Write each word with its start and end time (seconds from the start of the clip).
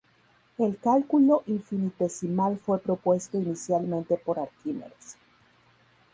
El 0.57 0.77
cálculo 0.79 1.43
infinitesimal 1.45 2.57
fue 2.57 2.79
propuesto 2.81 3.37
inicialmente 3.37 4.17
por 4.17 4.39
Arquímedes. 4.39 5.15